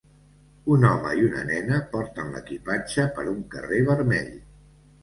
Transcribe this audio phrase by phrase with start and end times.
[0.75, 4.35] Un home i una nena porten l'equipatge per un carrer vermell.